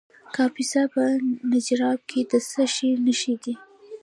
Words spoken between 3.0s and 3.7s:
نښې دي؟